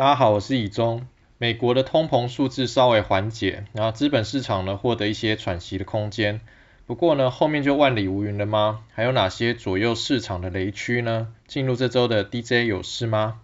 [0.00, 1.02] 大家好，我是以中。
[1.36, 6.40] 美国的通膨数字稍微缓解，然后资本市场呢获得一些喘息的空间。
[6.86, 8.80] 不过呢，后面就万里无云了吗？
[8.94, 11.26] 还有哪些左右市场的雷区呢？
[11.46, 13.40] 进入这周的 DJ 有事吗？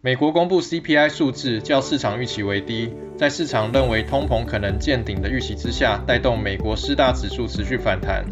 [0.00, 8.24] 美国公布 CPI 数字较市场预期为低，在市场认为通膨可能见顶的预期之下，带动美国四大指数持续反弹。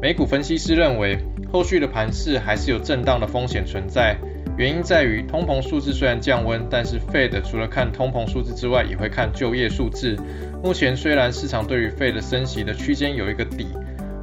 [0.00, 1.18] 美股分析师认为。
[1.52, 4.16] 后续的盘势还是有震荡的风险存在，
[4.56, 10.16] 原因在于通膨数字虽然降温，但是 Fed 除了看通膨数字之外，也会看就业数字。
[10.64, 13.66] 目前虽然市场对于 Fed 升息的区间有一个底，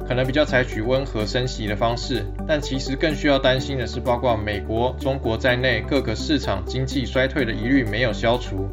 [0.08, 8.68] 可能比较采取温和升息的方式，但其实更需要担心的是，包括美国、中国在内各个市场经济衰退的疑虑没有消除，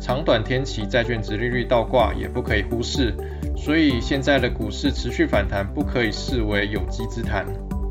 [0.00, 3.14] 长短天期债券值利率倒挂也不可以忽视。
[3.56, 7.46] 所以现在的股市持续反弹，不可以视为有机之谈。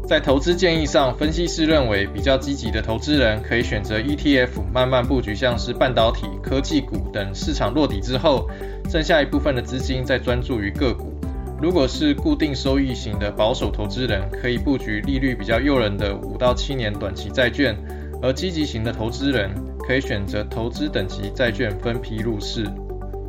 [0.09, 8.49] 在投资建议上，分析师认为比较积极的投资人可以选择 ETF，慢慢布局像是半导体、科技股等市场落底之后，
[8.89, 11.13] 剩下一部分的资金再专注于个股。
[11.61, 17.75] 如果是固定收益型的保守投资人，可以布局利率比较诱人的五到七年短期债券；
[18.19, 19.51] 而积极型的投资人
[19.87, 22.65] 可以选择投资等级债券分批入市。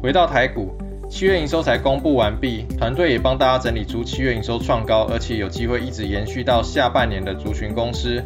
[0.03, 0.75] 回到台股。
[1.11, 8.23] 七月营收才公布完毕，团队也帮大家整理出七月营收创高，而且有机会一直延续到下半年的族群公司。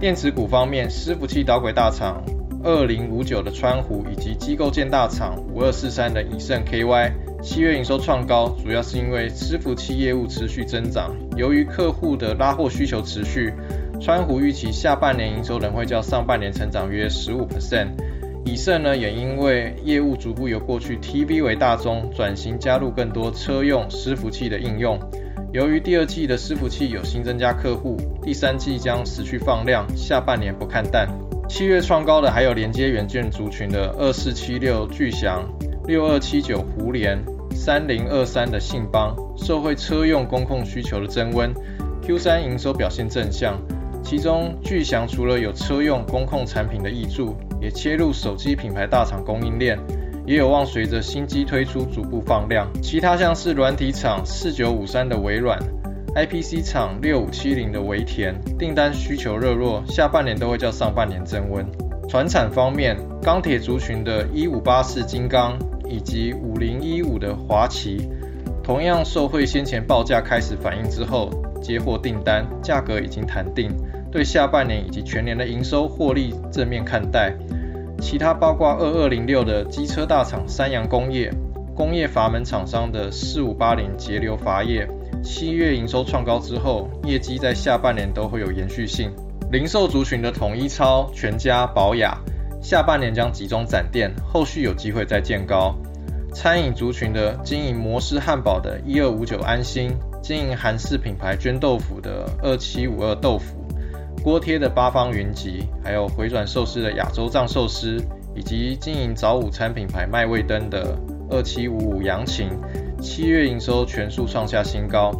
[0.00, 2.20] 电池股方面，伺服器导轨大厂
[2.64, 11.14] 二零五九的川湖，以及机构建大厂五二四三的以盛 KY，七月营收创高，主要是因为伺服器业务持续增长。
[11.36, 13.54] 由于客户的拉货需求持续，
[14.00, 17.90] 川湖预期下半年营收仍会较上半年成长约十五 percent。
[18.44, 24.98] 以盛呢，也因为业务逐步由过去 TV 为大宗，转型加入更多车用伺服器的应用。
[25.52, 31.08] 由于第二季的伺服器有新增加客户，第三季将持续放量，下半年不看淡。
[31.48, 35.44] 七月创高的还有连接元件族群的二四七六巨翔、
[35.86, 37.18] 六二七九胡联、
[37.52, 41.52] 三零二三的信邦，受惠车用工控需求的增温
[42.02, 43.60] ，Q 三营收表现正向。
[44.02, 47.36] 其中巨翔除了有车用工控产品的益助。
[47.60, 49.78] 也切入手机品牌大厂供应链，
[50.26, 52.66] 也有望随着新机推出逐步放量。
[52.82, 55.58] 其他像是软体厂四九五三的微软
[56.14, 61.66] ，IPC 厂六五七零的微田，订单需求热络，下半年都会较上半年增温。
[62.08, 65.56] 船产方面，钢铁族群的一五八四金刚
[65.88, 68.08] 以及五零一五的华旗，
[68.64, 71.30] 同样受惠先前报价开始反应之后，
[71.62, 73.70] 接获订单，价格已经谈定。
[74.10, 77.32] 对下半年以及全年的营收获利正面看待，
[78.00, 81.32] 其他包括二二零六的机车大厂三洋工业、
[81.76, 84.88] 工业阀门厂商的四五八零节流阀业，
[85.22, 89.12] 七月营收创高之后，业绩在下半年都会有延续性。
[89.52, 92.18] 零售族群的统一超、全家、保雅，
[92.60, 95.74] 下半年将集中展店，后续有机会再见高。
[96.32, 99.90] 餐饮族群的经营摩斯汉堡的一二五九安心，
[100.22, 103.59] 经营韩式品牌绢豆腐的二七五二豆腐。
[104.22, 107.96] 锅贴的八方云集，还有回转寿司的亚洲藏寿司，
[108.34, 110.94] 以及经营早午餐品牌麦味登的
[111.30, 112.50] 二七五五洋琴，
[113.00, 115.10] 七月营收全数创下新高。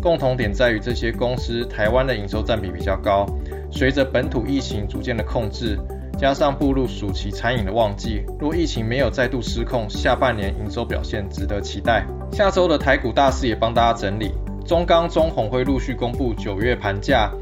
[0.00, 3.26] 共同点在于这些公司台湾的营收占比比较高。
[3.72, 5.76] 随着本土疫情逐渐的控制，
[6.16, 12.06] 加上步入暑期餐饮的旺季，若疫情没有再度失控，下半年营收表现值得期待。
[12.30, 14.30] 下周的台股大势也帮大家整理，
[14.64, 17.32] 中钢、中红会陆续公布九月盘价。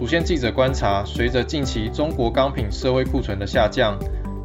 [0.00, 3.98] 主线记者观察，随着近期中国钢品社会库存的下降，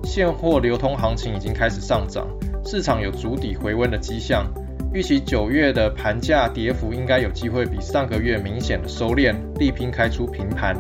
[0.04, 2.28] 现货流通行情已经开始上涨，
[2.66, 4.46] 市场有筑底回温的迹象。
[4.94, 10.76] 预期九月的盘价跌幅应该有机会比上个月明显的收敛，力拼开出平盘。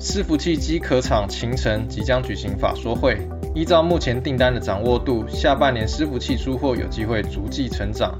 [0.00, 3.16] 伺服器机壳厂秦城即将举行法说会，
[3.54, 8.16] 依照目前订单的掌握度，下半年伺服器出货有机会逐季成长。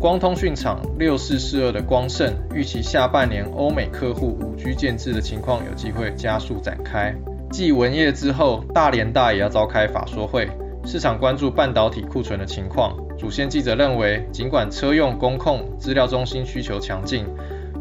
[0.00, 7.14] 光通讯厂六四四二的光盛预期下半年欧美客户五 G 建制的情况有机会加速展开。
[7.50, 10.48] 继文业之后，大连大也要召开法说会，
[10.86, 12.96] 市场关注半导体库存的情况。
[13.18, 17.26] 主线记者认为，尽管车用、工控、资料中心需求强劲，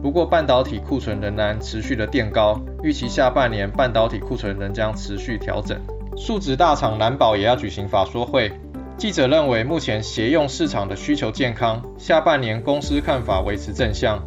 [0.01, 5.79] 不过半导体库存仍然持续的垫高，预期下半年半导体库存仍将持续调整。
[6.17, 8.51] 数值大厂蓝宝也要举行法说会。
[8.99, 14.21] 记者认为，目前鞋用市场的需求健康，下半年公司看法维持正向。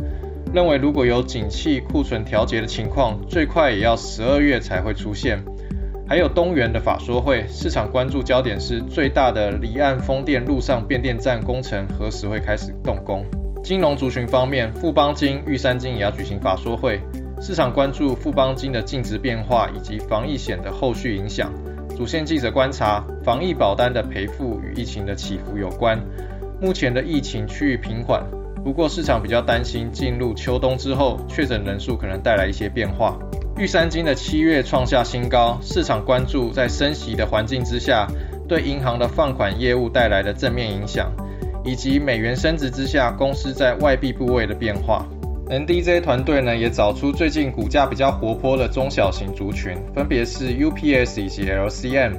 [0.54, 5.44] 认为如果有景气库存调节的情况，最快也要十二月才会出现。
[6.08, 13.26] 还有东元的法说会，市场关注焦点是最大的离岸风电路上变电站工程何时会开始动工。
[13.62, 16.98] 金融族群方面，富邦金、玉山金也要举行法说会。
[17.42, 21.52] 市场关注富邦金的净值变化以及防疫险的后续影响。
[22.02, 25.96] 主线记者观察，防疫保单的赔付与疫情的起伏有关。
[26.60, 28.26] 目前的疫情趋于平缓，
[28.64, 33.16] 不过市场比较担心进入秋冬之后，确诊人数可能带来一些变化。
[33.56, 38.08] 玉山金的七月创下新高，市场关注在升息的环境之下，
[38.48, 41.08] 对银行的放款业务带来的正面影响，
[41.64, 45.06] 以及美元升值之下公司在外币部位的变化。
[45.48, 52.12] NDJ 团队呢也找出最近股价比较活泼的中小型族群，分别是 UPS 以及 LCM。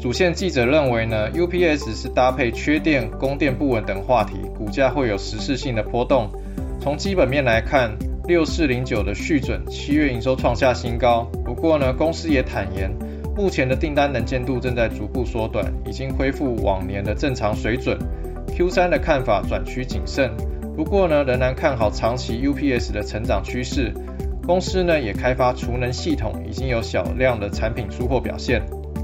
[0.00, 6.30] 主线记者认为呢，UPS 是搭配缺电、供电不稳等话题，股价会有实质性的波动。
[6.80, 7.96] 从基本面来看，
[8.26, 12.90] 六四零九的续准七月营收创下新高，不过呢，公司也坦言，
[13.36, 17.98] 目前的订单能见度正在逐步缩短，已经恢复往年的正常水准。
[18.56, 20.30] Q 三的看法转趋谨慎，
[20.78, 23.92] 不过呢，仍然看好长期 UPS 的成长趋势。
[24.46, 28.62] 公司呢也开发储能系统，已经有小量的产品出货表现。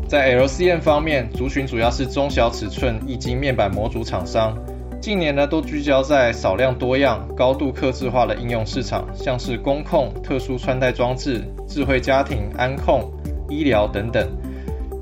[0.09, 4.56] 在 LCM 方面，族群主要是中小尺寸液晶面板模组厂商。
[5.00, 13.11] 近年呢，都聚焦在少量多样、高度克制化的应用市场，像是工控、特殊穿戴装置、智慧家庭、安控、
[13.49, 14.25] 医疗等等。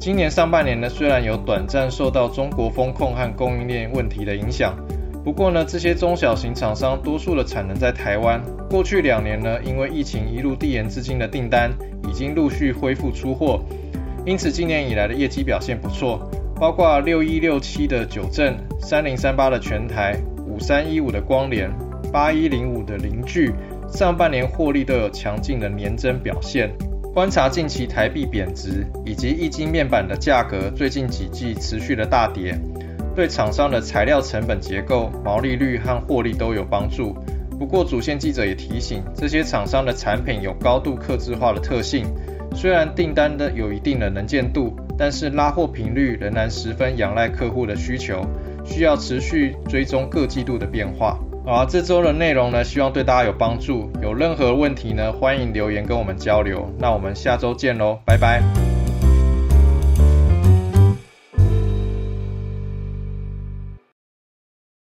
[0.01, 4.75] 今年上半年呢，虽然有短暂受到中国风控和供应链问题的影响，
[5.25, 8.43] 不过呢，这些中小型厂商多数的产能在台湾。
[8.69, 11.71] 过去两年呢，因为疫情一路递延至今的订单
[12.09, 13.61] 已经陆续恢复出货，
[14.27, 16.29] 因此今年以来的业绩表现不错。
[16.57, 20.17] 包括六一六七的九正、三零三八的全台、
[20.47, 21.69] 五三一五的光联、
[22.13, 23.53] 八一零五的零聚，
[23.89, 26.71] 上半年获利都有强劲的年增表现。
[27.13, 32.57] 观察近期台币贬值以及液晶面板的价格，最近几季持续的大跌，
[33.14, 37.14] 对厂商的材料成本结构、毛利率和获利都有帮助。
[37.59, 42.06] 不过，主线记者也提醒，这些厂商的产品有高度克制化的特性，
[42.55, 44.76] 虽然订单的有一定的能见度。
[44.99, 48.25] 但是拉货频率仍然十分仰赖客户的需求，
[48.64, 51.19] 需要持续追踪各季度的变化。
[51.44, 53.91] 好，这周的内容呢，希望对大家有帮助。
[54.00, 56.70] 有任何问题呢，欢迎留言跟我们交流。
[56.79, 58.72] 那我们下周见喽，拜拜。